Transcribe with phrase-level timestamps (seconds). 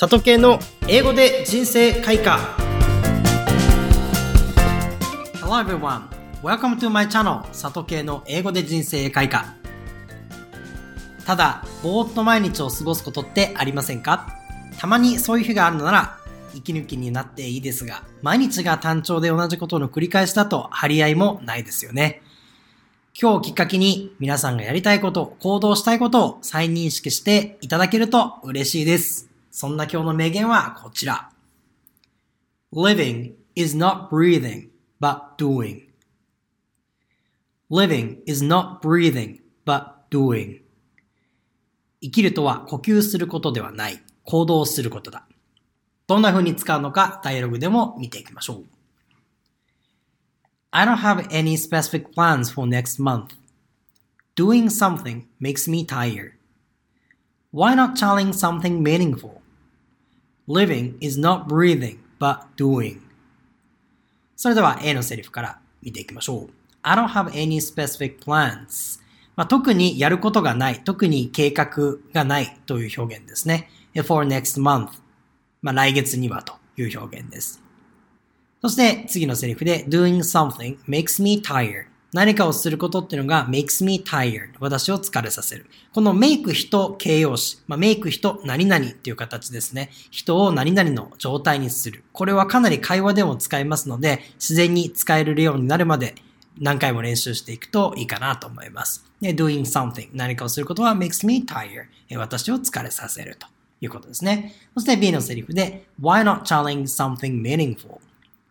[0.00, 2.38] 里系の英語で人生開花。
[5.40, 6.02] Hello everyone.
[6.40, 9.56] Welcome to my channel 里系の英語で人生開花。
[11.26, 14.28] ただぼーっと毎日を過ごすことってありませんか？
[14.78, 16.18] たまにそういう日があるのなら
[16.54, 22.22] 息抜きになっていいですが毎日が単調で同じことの繰り返しだと張り合いもないですよね。
[23.20, 29.27] 今日をきっかけに皆さんがやりたいこと、行動したいことを再認識していただけると嬉しいです。
[29.58, 31.32] そんな今日の名言はこちら。
[32.72, 34.68] Living is not breathing,
[35.00, 35.88] but doing.
[37.68, 40.60] Living is not breathing, but doing.
[42.00, 45.26] 生きるとは呼吸することではない、行動することだ。
[46.06, 48.64] どんな風に使うのか、ダイアログでも見ていきましょう。
[50.70, 53.34] I don't have any specific plans for next month.
[54.36, 56.34] Doing something makes me tired.
[57.50, 59.42] Why not challenge something meaningful?
[60.48, 63.00] Living is not breathing, but doing.
[64.34, 66.50] それでは A のセリフから見ていきましょう。
[66.82, 69.00] I don't have any specific plans.
[69.36, 73.68] まあ、特にやることがない、特に計画がないという表現ですね。
[74.04, 74.88] for next month.
[75.60, 77.62] まあ、来月にはという表現です。
[78.60, 85.66] そして次のセリフで doing something makes me tired 何かをすることっていうのが makes me tired 私を疲れさせる。
[85.92, 89.90] この make 人形容詞、まあ、make 人何々っていう形ですね。
[90.10, 92.04] 人を何々の状態にする。
[92.12, 96.14] これはかなり会話でも使えますので自然に使えるようになるまで
[96.58, 99.04] 何回も練習していくといいかなと思います。
[99.20, 103.46] で doing something 何かをすることは makes me tired 私を疲れさせると
[103.82, 104.54] いうことですね。
[104.74, 107.98] そして B のセリフで why not challenge something meaningful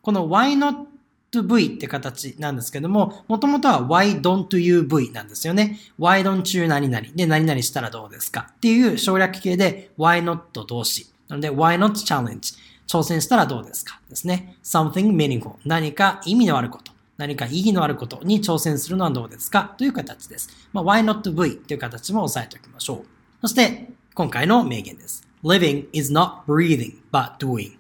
[0.03, 0.86] この why not
[1.31, 5.80] to V って形なんですけども、もともとは why don't you V なんですよね。
[6.00, 8.47] why don't you 何々で何々したらどうですか?
[8.56, 10.66] っていう省略形で why not?
[10.66, 11.08] 動詞。
[11.28, 12.56] なので why not challenge?
[12.88, 14.00] 挑戦したらどうですか?
[14.09, 14.56] ですね。
[14.64, 16.91] something meaningful 何か意味のあること。
[17.18, 19.74] 何か意義のあることに挑戦するのはどうですか?
[19.78, 20.50] という形です。
[20.72, 23.06] まあ、why not V という形も押さえておきましょう。
[23.41, 25.28] そして、今回の名言です。
[25.44, 27.72] living is not breathing but doing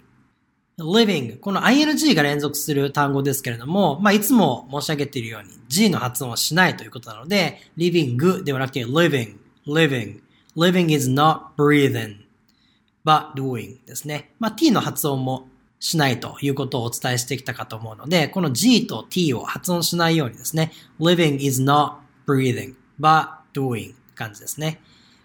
[0.79, 10.21] living この ing が連続する単語ですけれども、まあ、いつも申し上げているように G の発音はしないということなので、living ではなくて living, living,
[10.55, 12.17] living is not breathing,
[13.03, 14.31] but doing ですね。
[14.39, 15.47] まあ、t の発音も
[15.79, 21.95] しないということをお伝えしてきたかと思うので、この G と T を発音しないようにですね、living is not
[22.27, 24.79] breathing, but doing 感じですね。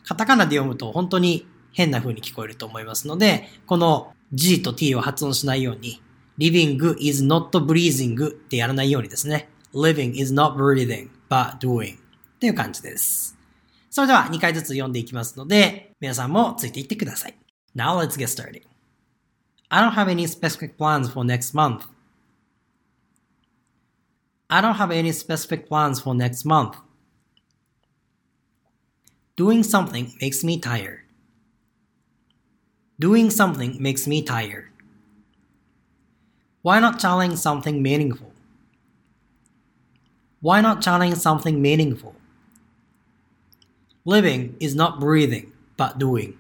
[0.05, 6.01] カタカナで読むと本当に変な風に聞こえると思いますので、この G と T を発音しないように、
[6.39, 9.49] living is not breathing ってやらないようにですね。
[9.75, 11.99] living is not breathing, but doing っ
[12.39, 13.37] ていう感じです。
[13.91, 17.35] それでは2回ずつ読んでいきますので、皆さんもついていってください。
[17.77, 18.63] Now let's get started.
[19.69, 21.87] I don't have any specific plans for next month.
[24.49, 26.77] I don't have any specific plans for next month.
[29.37, 31.01] Doing something makes me tired.
[33.03, 34.69] Doing something makes me tired.
[36.63, 38.31] Why not challenge something meaningful?
[40.41, 42.15] Why not challenge something meaningful?
[44.05, 46.39] Living is not breathing, but doing.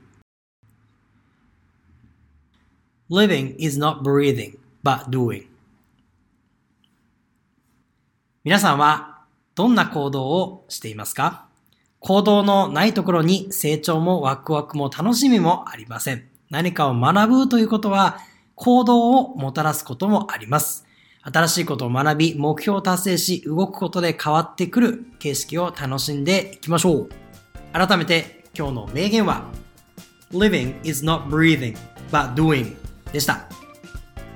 [3.08, 5.48] Living is not breathing, but doing.
[8.44, 9.24] 皆さんは
[9.56, 11.48] どんな行動をしていますか
[11.98, 16.31] 行動のないところに成長もワクワクも楽しみもありません。
[16.52, 18.18] 何かを学ぶということは
[18.54, 20.86] 行動をもたらすこともあります。
[21.22, 27.08] 新しいことを学び、目標を達成し、動くことで変わってくる景色を楽しんでいきましょう。
[27.72, 29.46] 改めて今日の名言は
[30.30, 31.74] Living is not breathing,
[32.10, 32.76] but doing
[33.12, 33.48] でした。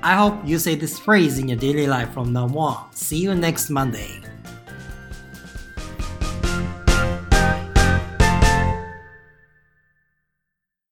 [0.01, 2.89] I hope you say this phrase in your daily life from now on.
[2.93, 4.26] See you next Monday.